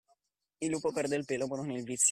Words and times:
Il 0.57 0.71
lupo 0.71 0.91
perde 0.91 1.15
il 1.15 1.25
pelo 1.25 1.45
ma 1.45 1.57
non 1.57 1.69
il 1.69 1.83
vizio. 1.83 1.99